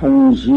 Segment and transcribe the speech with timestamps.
[0.00, 0.50] 상시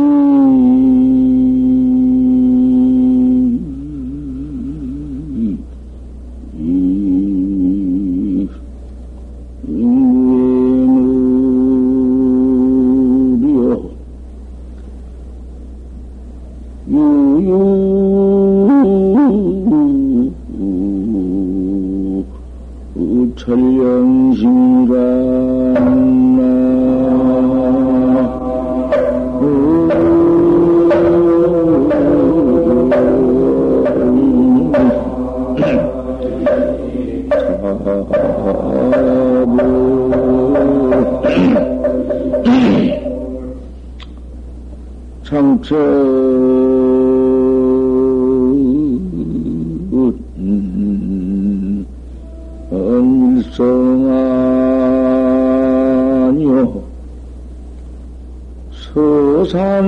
[58.97, 59.85] 서산.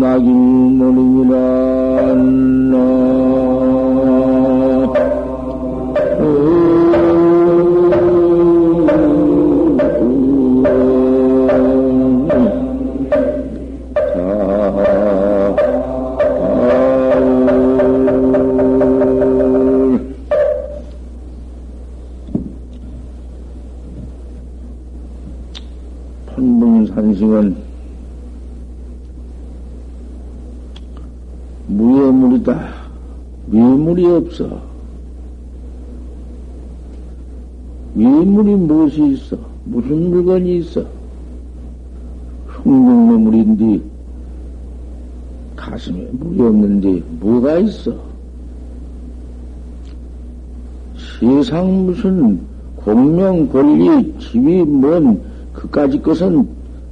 [0.00, 1.69] 낙인머리니라
[26.40, 27.54] 판문산승은
[31.66, 32.68] 무예물이다.
[33.48, 34.62] 위물이 없어.
[37.94, 39.36] 위물이 무엇이 있어?
[39.64, 40.84] 무슨 물건이 있어?
[42.48, 43.84] 흉흉매물인데
[45.56, 47.94] 가슴에 물이 없는데 뭐가 있어?
[51.18, 52.40] 세상 무슨
[52.76, 55.29] 공명, 권리, 지위, 뭔
[55.60, 56.46] 그까지 것은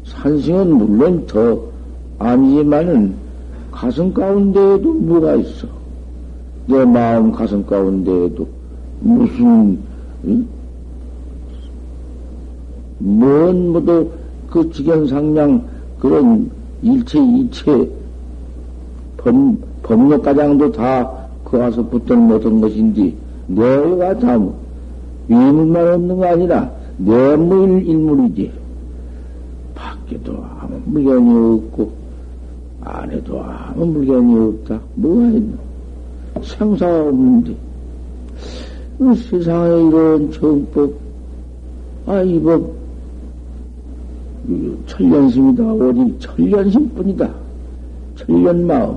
[0.04, 1.60] 산승은 물론 더
[2.18, 3.14] 아니지만은
[3.70, 5.68] 가슴 가운데에도 뭐가 있어?
[6.66, 8.46] 내 마음 가슴 가운데에도
[9.00, 9.78] 무슨
[10.24, 10.46] 응?
[12.98, 14.10] 뭔 뭐도
[14.50, 15.62] 그 지견상량
[16.00, 16.50] 그런
[16.82, 17.88] 일체 이체
[19.16, 19.34] 법,
[19.82, 21.18] 법력가장도 다
[21.50, 23.14] 그 와서 붙던 못한 것인데
[23.46, 24.54] 내가 다 뭐,
[25.28, 28.52] 위물만 없는 거 아니라 내물 일물이지
[29.74, 31.92] 밖에도 아무 물건이 없고
[32.82, 35.56] 안에도 아무 물건이 없다 뭐가 있노
[36.42, 37.56] 생사가 없는데
[39.00, 40.92] 이 세상에 이런 정법
[42.06, 42.78] 아 이 법
[44.86, 45.62] 천련심이다.
[45.62, 47.30] 오직 천련심 뿐이다.
[48.16, 48.96] 천련마음.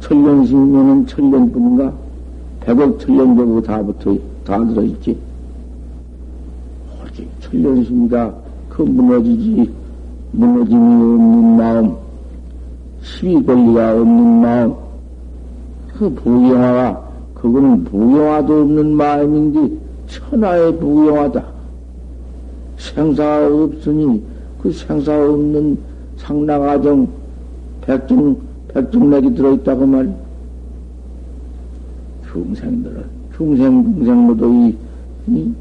[0.00, 1.92] 천련심이면은 천련뿐인가?
[2.60, 5.16] 백억 천련되고 다 붙어, 다 들어있지.
[7.44, 8.34] 천련심이다.
[8.68, 9.70] 그 무너지지,
[10.32, 11.96] 무너짐이 없는 마음,
[13.02, 14.74] 시비 권리가 없는 마음,
[15.96, 21.54] 그 부영화가, 그거는 부영화도 없는 마음인데, 천하의 부영화다.
[22.76, 24.22] 생사가 없으니
[24.60, 25.78] 그 생사 없는
[26.16, 27.08] 상나가정
[27.82, 28.36] 백중
[28.68, 30.10] 백중맥이 들어있다고 말이
[32.30, 33.04] 중생들은
[33.36, 34.76] 중생 중생 모두 이,
[35.28, 35.52] 이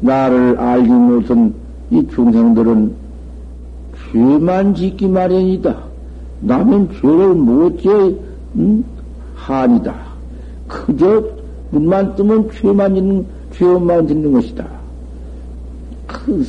[0.00, 1.54] 나를 알지 못한
[1.90, 2.92] 이 중생들은
[4.12, 5.76] 죄만 짓기 마련이다.
[6.40, 8.12] 나는 죄를 못지어
[8.56, 8.84] 음?
[9.34, 9.94] 한이다.
[10.66, 11.24] 그저
[11.72, 14.66] 눈만 뜨면 죄만 짓는 죄만 짓는 것이다.
[16.06, 16.46] 그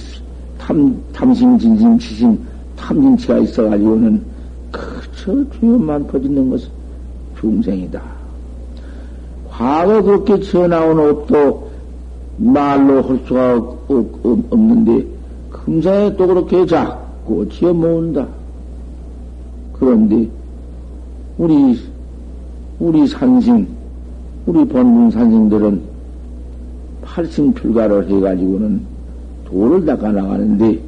[0.57, 2.39] 탐, 탐심, 진심, 치심,
[2.77, 4.21] 탐진치가 있어가지고는
[4.71, 6.69] 그저 죄만 퍼지는 것은
[7.39, 8.01] 중생이다.
[9.49, 11.68] 과거 그렇게 지어나온 옷도
[12.39, 13.55] 말로 할 수가
[14.49, 15.05] 없는데,
[15.51, 18.25] 금생에 또 그렇게 자꾸 지어 모은다.
[19.73, 20.27] 그런데,
[21.37, 21.79] 우리,
[22.79, 23.67] 우리 산신,
[24.45, 25.81] 우리 본문 산신들은
[27.03, 28.81] 팔승필가를 해가지고는
[29.45, 30.79] 도를 닦아 나가는데,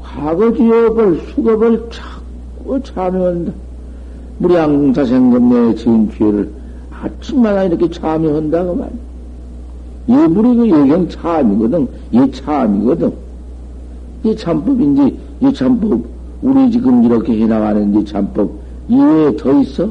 [0.00, 3.52] 과거 지역을, 수급을 자꾸 참여한다.
[4.38, 6.50] 무량사생금 내 지은 죄를
[6.90, 9.11] 아침마다 이렇게 참여한다고 말이야.
[10.06, 11.86] 그 예경 참이거든.
[12.14, 13.12] 예 참이거든.
[14.24, 16.00] 이 참법인데, 이 참법,
[16.42, 18.50] 우리 지금 이렇게 해나가는데 참법,
[18.88, 19.86] 이외에 더 있어?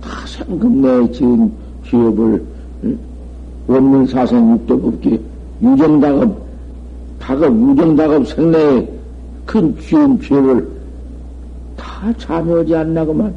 [0.00, 1.50] 다 생금 내 지은
[1.88, 2.44] 죄업을,
[3.68, 5.20] 원문 사생 육도법계,
[5.62, 6.36] 유정다급,
[7.20, 8.88] 다급, 유정다급 생내에
[9.46, 10.68] 큰 지은 죄를
[11.76, 13.32] 다 참여하지 않나 그만.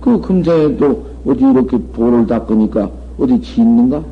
[0.00, 4.02] 그 금생에 또 어디 이렇게 돌을 닦으니까 어디 짓는가?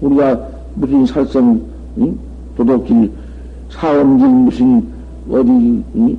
[0.00, 1.60] 우리가 무슨 살성
[1.98, 2.18] 응?
[2.56, 3.10] 도덕질,
[3.70, 4.88] 사원질 무슨,
[5.30, 5.50] 어디,
[5.96, 6.18] 응?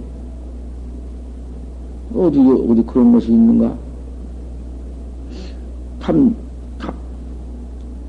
[2.14, 3.74] 어디, 어디 그런 것이 있는가?
[6.00, 6.36] 탐,
[6.80, 6.94] 탐,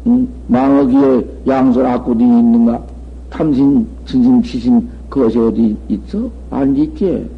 [0.06, 0.28] 응?
[0.48, 2.82] 망어기에 양설 악구이 있는가?
[3.30, 6.30] 탐신, 진심, 치신 그것이 어디 있어?
[6.50, 7.28] 안 있지?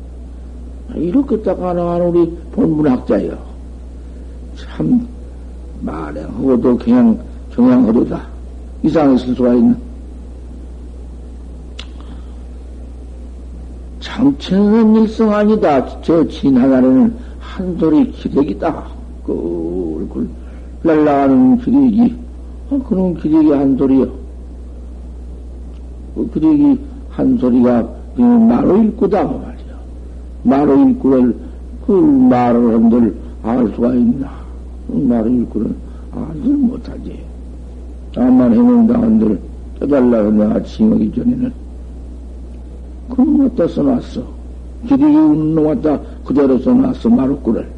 [0.94, 3.36] 이렇게 딱 하나하나 우리 본문학자요.
[4.56, 5.06] 참,
[5.82, 7.18] 말행하고도 그냥
[7.54, 8.20] 경향하도다.
[8.82, 9.76] 이상했을 수가 있나?
[14.00, 16.00] 장천은 일성 아니다.
[16.02, 18.84] 저 진하나는 한 소리 기력이다.
[19.24, 20.28] 꿀꿀
[20.82, 22.14] 날라가는 기력이.
[22.70, 24.06] 아, 그런 기력이 한 소리요.
[26.14, 26.78] 그 기력이
[27.10, 29.26] 한 소리가 마로 일구다.
[29.26, 29.78] 그 말이야.
[30.42, 31.36] 마로 일구를,
[31.86, 34.30] 그 말을 한들 알 수가 있나.
[34.88, 35.74] 마로 일구를
[36.12, 37.33] 알지 못하지.
[38.16, 39.40] 암만 해놓는다 한들
[39.80, 41.64] 떠달라고 내가 징하기 전에는
[43.10, 44.22] 그럼 갖다 써놨어.
[44.86, 47.68] 기리기 웃는 놈 갖다 그대로 써놨어, 마루꾸를.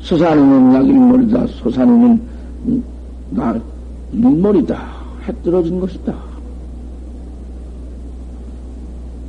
[0.00, 2.20] 서산이는 약일머리다, 소산이는
[3.30, 3.58] 나,
[4.12, 5.02] 일머리다.
[5.26, 6.14] 해 떨어진 것이다.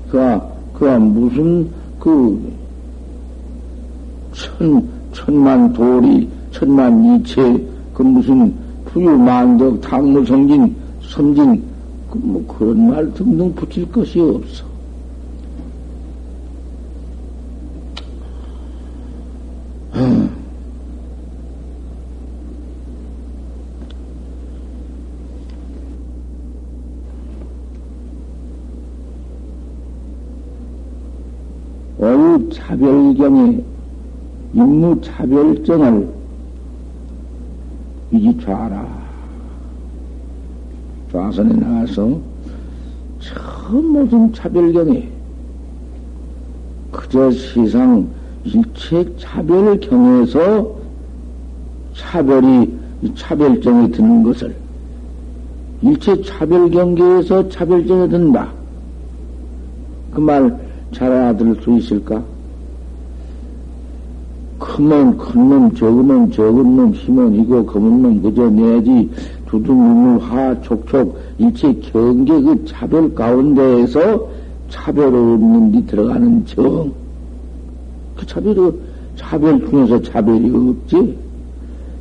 [0.10, 1.69] 그가, 그가 무슨,
[2.00, 2.52] 그,
[4.31, 8.54] 천, 천만 도리, 천만 이체, 그 무슨
[8.94, 11.63] 부유 만덕, 당무 성진, 선진,
[12.13, 14.72] 뭐 그런 말 등등 붙일 것이 없어.
[32.00, 33.63] 어유 차별경에
[34.54, 36.23] 임무 차별정을
[38.13, 38.88] 이지 좌라.
[41.12, 42.19] 좌선에 나와서
[43.19, 45.10] 처음 모든 차별경에
[46.92, 48.07] 그저 세상
[48.44, 50.75] 일체 차별경에서
[51.95, 52.71] 차별이
[53.15, 54.56] 차별정이 드는 것을
[55.81, 58.51] 일체 차별 경계에서 차별정이 든다.
[60.13, 60.56] 그 말
[60.94, 62.24] 잘 알아들을 수 있을까?
[64.74, 69.08] 큰놈, 큰 놈, 적은 놈, 적은 놈, 힘은 이고, 검은 놈, 그저 내지,
[69.48, 74.28] 두둥뭉뭉 화 촉촉 일체 경계 그 차별 가운데에서
[74.70, 76.92] 차별 없는 데 들어가는 정.
[78.18, 78.72] 그 차별이,
[79.16, 81.18] 차별 중에서 차별이 없지.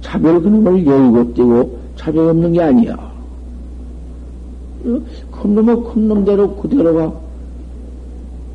[0.00, 2.96] 차별 그놈을 열고 떼고 차별 없는 게 아니야.
[4.82, 7.12] 큰 놈은 큰 놈대로 그대로가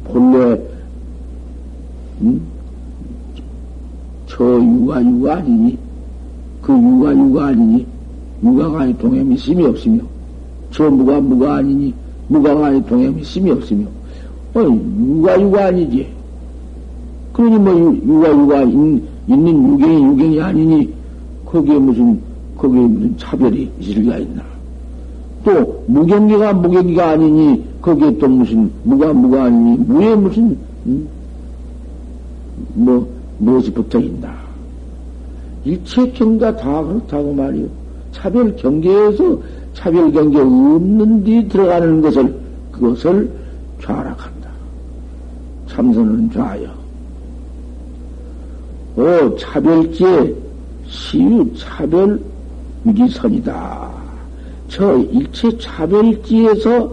[0.06, 0.60] 본래,
[2.22, 2.56] 음?
[4.38, 5.75] 저 유가 유가 아니니?
[6.62, 7.84] 그 유가 유가 아니니?
[8.42, 10.04] 무가가 아니 동해 미 심이 없으며,
[10.69, 11.92] 저 무가 무가 아니니,
[12.28, 13.88] 무가가 아니 동해 미 심이 없으며,
[14.54, 16.07] 어, 유가 유가 아니지.
[17.34, 20.94] 그러니 뭐 유, 유가 유가 있, 있는 유경이 유경이 아니니,
[21.44, 22.19] 거기에 무슨,
[22.57, 24.44] 거기에 무슨 차별이 있을 리가 있나.
[25.45, 30.56] 또, 무경기가 무경기가 아니니, 거기에 또 무슨, 무가 무가 아니니, 무에 무슨,
[30.86, 31.07] 음?
[32.75, 34.36] 뭐, 무엇이 붙어 있나.
[35.66, 37.68] 일체 경가 다 그렇다고 말이요.
[38.12, 39.39] 차별 경계에서
[39.74, 42.36] 차별 경계 없는 데 들어가는 것을
[42.72, 43.29] 그것을
[43.82, 44.50] 좌락한다.
[45.67, 46.77] 참선은 좌여.
[48.96, 50.34] 오 차별지에
[50.88, 52.20] 시유 차별
[52.84, 53.91] 위기선이다.
[54.70, 56.91] 저 일체 차별지에서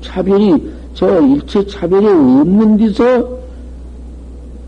[0.00, 3.41] 차별이 저 일체 차별이 없는 데서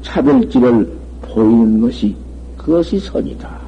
[0.04, 0.88] 차별지를
[1.22, 2.14] 보이는 것이
[2.56, 3.64] 그것이 선이다.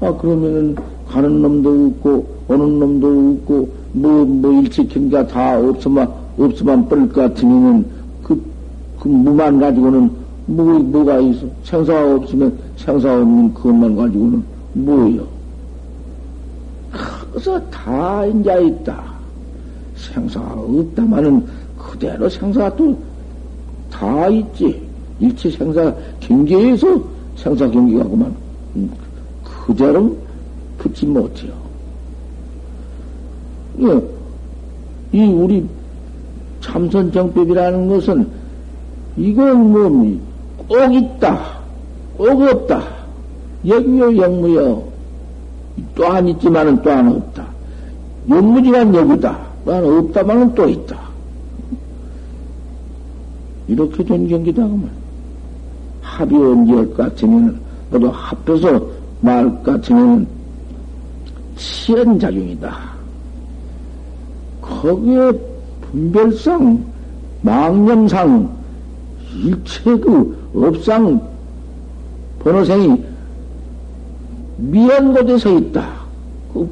[0.00, 0.76] 아, 그러면은,
[1.08, 7.14] 가는 놈도 없고, 오는 놈도 없고, 뭐, 뭐, 일체 경계가 다 없으면, 없으면 뺄 것
[7.22, 7.84] 같으면은,
[8.22, 8.40] 그,
[9.00, 10.10] 그 무만 가지고는,
[10.46, 11.46] 뭐, 뭐가 있어?
[11.64, 15.26] 생사가 없으면, 생사 없는 그것만 가지고는, 뭐요?
[17.32, 19.02] 그래서 다 인자 있다.
[19.96, 21.44] 생사가 없다마는,
[21.76, 22.96] 그대로 생사가 또,
[23.90, 24.80] 다 있지.
[25.20, 27.02] 일체 생사 경계에서
[27.36, 28.34] 생사 경계가 그만.
[28.76, 28.90] 음.
[29.42, 30.16] 그대로
[30.78, 31.52] 붙지 못해요.
[33.80, 34.02] 예,
[35.12, 35.64] 이 우리
[36.60, 38.28] 참선정법이라는 것은
[39.16, 40.20] 이건 뭐,
[40.68, 41.60] 꼭 있다,
[42.16, 42.82] 꼭 없다.
[43.66, 44.82] 여기요, 영무요.
[45.94, 47.46] 또한 있지만은 또한 없다.
[48.28, 49.38] 영무지만 여기다.
[49.64, 51.07] 또한 없다만은 또 있다.
[53.68, 54.90] 이렇게 된 경기다, 그만.
[56.00, 57.60] 합이 언제 할것 같으면
[57.90, 58.82] 모두 합해서
[59.20, 60.26] 말 같으면
[61.56, 62.76] 치연작용이다.
[64.60, 65.32] 거기에
[65.82, 66.84] 분별상,
[67.42, 68.48] 망념상,
[69.44, 71.20] 일체 그 업상
[72.40, 73.02] 번호생이
[74.56, 75.88] 미연곳에 서 있다.
[76.52, 76.68] 그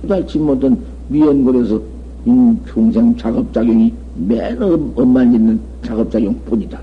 [0.00, 1.80] 깨달지 못한 미연곳에서
[2.24, 4.58] 중생 작업작용이 맨
[4.96, 6.78] 엄만 있는 작업작용 뿐이다.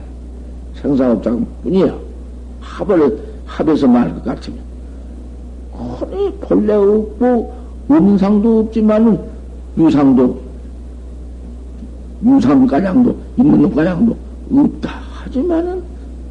[0.81, 1.95] 생사업작용 뿐이야.
[2.59, 4.59] 합을, 합에서 말할 것 같으면.
[5.73, 7.53] 아니, 본래 없고,
[7.89, 9.19] 음상도 없지만은,
[9.77, 10.39] 유상도,
[12.25, 14.17] 유상가량도, 있는 놈가량도
[14.51, 14.89] 없다.
[15.23, 15.81] 하지만은,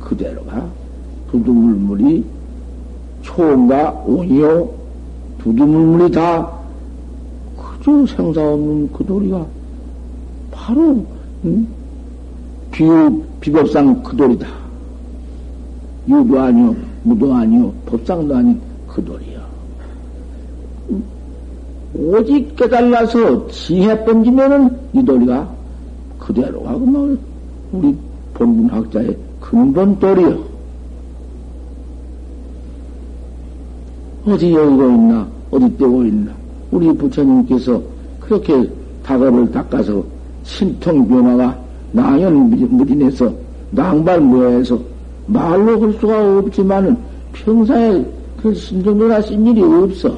[0.01, 0.67] 그대로가
[1.31, 2.25] 두두물물이
[3.23, 4.69] 초음과 온이요,
[5.43, 6.56] 두두물물이 다
[7.79, 9.47] 그저 생사 없는 그 도리가
[10.51, 11.05] 바로
[11.45, 11.67] 응?
[12.73, 14.47] 비유 비법상 그 도리다.
[16.09, 19.41] 유도 아니요, 무도 아니요, 법상도 아닌 그 도리요.
[21.95, 25.49] 오직 깨달아서 지혜 번지면은 이 도리가
[26.19, 27.17] 그대로가 뭐
[27.73, 27.97] 우리
[28.35, 30.45] 본문 학자의 근본 도리요.
[34.27, 36.46] 어디 여기고 있나, 어디 떼고 있나.
[36.77, 37.81] 우리 부처님께서
[38.21, 38.69] 그렇게
[39.03, 40.05] 다가를 닦아서
[40.45, 41.59] 신통 변화가
[41.93, 43.33] 나연 무진해서
[43.71, 44.79] 낭발무해서
[45.27, 46.95] 말로 할 수가 없지만은
[47.33, 48.05] 평사에
[48.43, 50.15] 그 신통 변화신 일이 없어.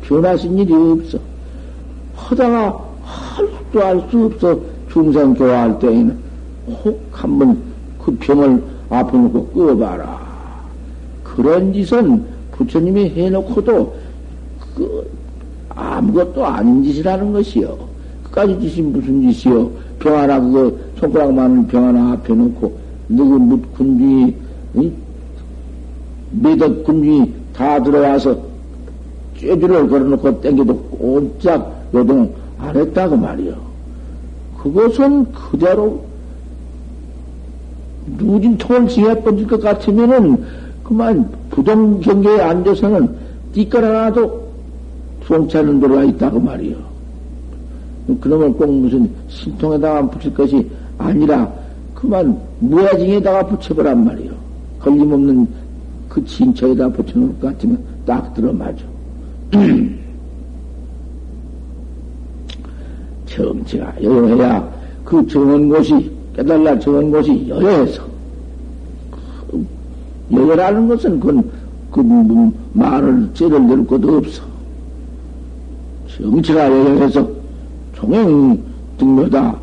[0.00, 1.18] 변화신 일이 없어.
[2.16, 4.58] 하다가 할 수도 할 수 없어.
[4.90, 6.16] 중생 교화 할 때에는
[6.82, 7.58] 혹 한번
[8.02, 10.18] 그 병을 아프놓고 끄어봐라.
[11.22, 14.03] 그런 짓은 부처님이 해놓고도 그
[15.74, 17.76] 아무것도 아닌 짓이라는 것이요.
[18.24, 19.70] 그까지 짓이 무슨 짓이요?
[19.98, 22.78] 병 하나 그거 손가락 많은 병 하나 앞에 놓고
[23.08, 24.34] 누구 묻 군중이
[26.30, 28.36] 매덕 군중이 다 들어와서
[29.36, 33.54] 쇠줄을 걸어놓고 땡겨도 꼼짝 요동 안 했다고 말이요.
[34.62, 36.04] 그것은 그대로
[38.18, 40.44] 누진 통을 지해 뻗을 것 같으면은
[40.82, 43.14] 그만 부동 경계에 앉아서는
[43.52, 44.43] 띠깔 하나도
[45.26, 46.76] 송차는 들어와 있다고 말이요.
[48.20, 51.50] 그놈을 꼭 무슨 신통에다가 붙일 것이 아니라
[51.94, 54.32] 그만 무야징에다가 붙여보란 말이요.
[54.80, 55.48] 걸림없는
[56.08, 58.76] 그 진처에다 붙여놓을 것 같으면 딱 들어맞아.
[63.26, 64.72] 정치가 여여해야
[65.04, 68.02] 그 정한 곳이 깨달라 정한 곳이 여여해서
[70.32, 71.50] 여여라는 것은 그건
[71.90, 72.00] 그
[72.74, 74.53] 말을 째를 낼 것도 없어.
[76.16, 77.28] 정치가 여여해서
[77.94, 78.58] 총행
[78.98, 79.56] 등묘다.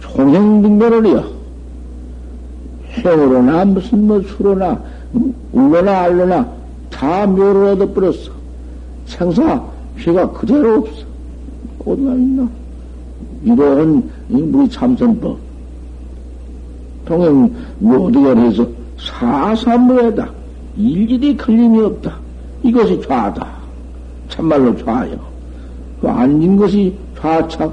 [0.00, 1.24] 총행 등묘를이요.
[2.90, 4.80] 행으로나 무슨 뭐 수로나
[5.52, 6.46] 울로나 알로나
[6.90, 8.32] 다 묘를 얻어버렸어.
[9.06, 9.62] 생사
[9.96, 11.04] 피가 그대로 없어.
[11.86, 12.48] 어디가 있나?
[13.44, 15.38] 이러한 우리 참선법.
[17.06, 18.66] 통행 묘득을 해서
[18.98, 20.28] 사삼무에다
[20.76, 22.18] 일일이 걸림이 없다.
[22.62, 23.46] 이것이 좌다.
[24.28, 25.29] 참말로 좌요.
[26.00, 27.72] 그 앉은 것이 좌착.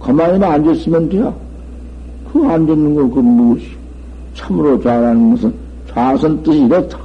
[0.00, 1.34] 가만히만 앉았으면 돼요.
[2.32, 3.66] 그 앉았는 거, 그 무엇이.
[4.34, 5.54] 참으로 좌라는 것은
[5.92, 6.98] 좌선 뜻이 이렇다.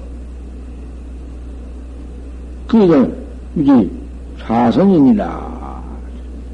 [2.68, 3.12] 그게
[3.56, 3.90] 이제
[4.40, 5.52] 좌선이니라.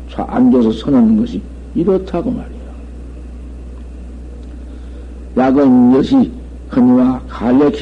[0.10, 1.42] 좌, 앉아서 선하는 것이
[1.76, 2.58] 이렇다고 말이야.
[5.38, 6.32] 약은 여시
[6.72, 7.22] 거니와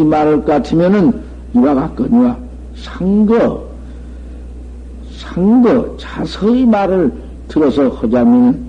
[0.03, 1.13] 말할 것 같으면은
[1.55, 2.37] 이와 같거니와
[2.75, 3.74] 상거,
[5.35, 7.11] 상거, 자서히 말을
[7.49, 8.65] 들어서 하자면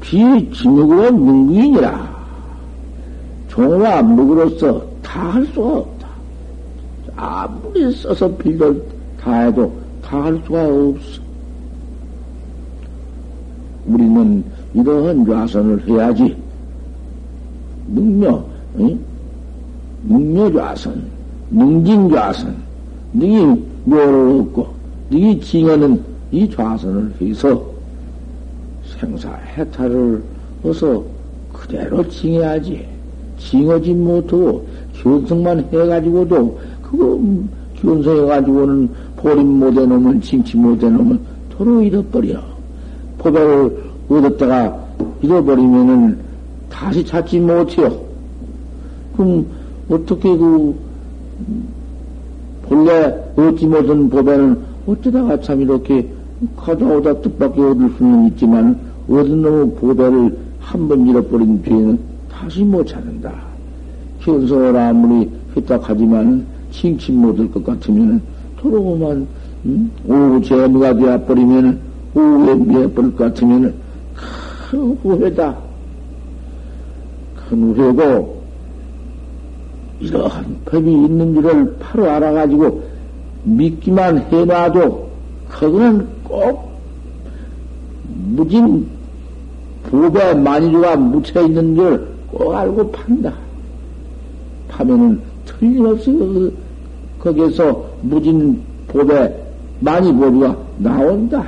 [0.00, 2.20] 비진흙으로 능구이니라.
[3.48, 6.08] 종과 묵으로서 다 할 수가 없다.
[7.14, 8.74] 아무리 써서 빌려
[9.20, 9.70] 다 해도
[10.02, 11.20] 다 할 수가 없어.
[13.86, 16.34] 우리는 이러한 좌선을 해야지.
[17.88, 18.48] 능력,
[20.04, 21.02] 능묘 좌선,
[21.50, 22.56] 능진 좌선,
[23.12, 24.79] 능이 묘를 얻고, 능
[25.10, 26.00] 이 징하는
[26.30, 27.62] 이 좌선을 해서
[28.84, 30.22] 생사 해탈을
[30.64, 31.02] 어서
[31.52, 32.86] 그대로 징해야지.
[33.38, 37.20] 징하지 못하고 견성만 해가지고도 그거
[37.80, 42.40] 견성해가지고는 보림 못해 놓으면 징치 못해 놓으면 도로 잃어버려.
[43.18, 44.78] 포배를 얻었다가
[45.22, 46.18] 잃어버리면은
[46.68, 48.00] 다시 찾지 못해요.
[49.16, 49.46] 그럼
[49.88, 50.74] 어떻게 그
[52.68, 56.06] 본래 얻지 못한 법에는 어쩌다가 참 이렇게
[56.56, 58.78] 가다 오다 뜻밖에 얻을 수는 있지만
[59.08, 61.98] 얻은 놈의 보배를 한 번 잃어버린 뒤에는
[62.30, 63.32] 다시 못 찾는다.
[64.20, 68.20] 현성을 아무리 휘딱하지만 칭칭 못할 것 같으면은
[68.58, 69.26] 도로고만
[69.66, 69.90] 응?
[70.06, 71.78] 오후 재미가 되어버리면,
[72.14, 73.74] 오후에 미해버릴 것 같으면,
[74.70, 75.56] 큰 후회다.
[77.36, 78.40] 큰 후회고,
[80.00, 82.82] 이러한 법이 있는 줄을 바로 알아가지고
[83.44, 85.10] 믿기만 해놔도,
[85.48, 86.70] 그거는 꼭
[88.26, 88.86] 무진
[89.84, 93.32] 부배 만주가 묻혀 있는 줄 꼭 알고 판다.
[94.68, 96.56] 파면은 틀림없이 그,
[97.18, 99.34] 거기에서 무진 보배
[99.80, 101.44] 많이 보배가 나온다.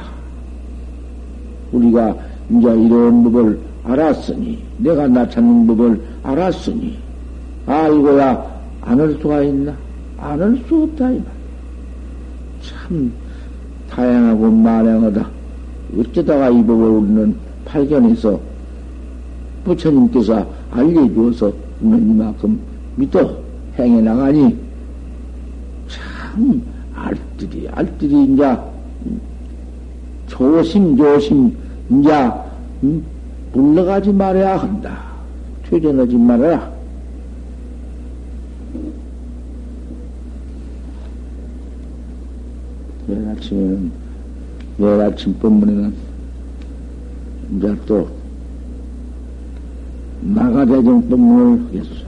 [1.72, 2.14] 우리가
[2.50, 6.98] 이제 이런 법을 알았으니, 내가 나타낸 법을 알았으니,
[7.66, 8.44] 아, 이거야,
[8.82, 9.74] 안할 수가 있나?
[10.18, 11.24] 안할수 없다, 이 말.
[12.82, 13.12] 참,
[13.90, 15.30] 다양하고 만행하다.
[15.98, 18.40] 어쩌다가 이 법을 우리는 발견해서
[19.64, 22.58] 부처님께서 알려주어서 우리는 이만큼
[22.96, 23.38] 믿어
[23.78, 24.56] 행해 나가니
[25.88, 26.62] 참
[26.94, 28.56] 알뜰히 알뜰히 이제
[30.26, 31.56] 조심 조심
[31.90, 32.30] 이제
[33.52, 35.12] 물러가지 말아야 한다.
[35.68, 36.72] 퇴전하지 말아라.
[43.06, 43.92] 내일 아침에는
[44.78, 45.94] 내일 아침 본문에는
[47.56, 48.08] 이제 또
[50.20, 52.01] 나가대정 법문을 하겠어.